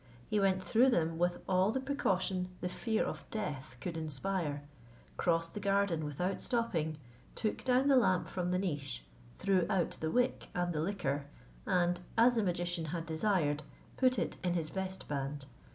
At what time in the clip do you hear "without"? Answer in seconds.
6.05-6.41